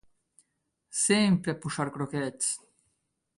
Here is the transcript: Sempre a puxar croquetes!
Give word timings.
Sempre 1.05 1.49
a 1.53 1.59
puxar 1.61 1.87
croquetes! 1.99 2.47